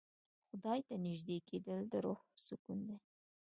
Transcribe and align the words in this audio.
خدای 0.47 0.79
ته 0.87 0.95
نژدې 1.05 1.37
کېدل 1.49 1.79
د 1.91 1.93
روح 2.05 2.21
سکون 2.45 2.79
دی. 2.87 2.97